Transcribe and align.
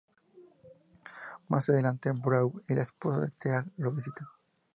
Más 1.47 1.69
adelante 1.69 2.11
Brae 2.13 2.49
y 2.67 2.73
la 2.73 2.81
esposa 2.81 3.21
de 3.21 3.29
Teal'c, 3.37 3.67
lo 3.77 3.91
visitan. 3.91 4.25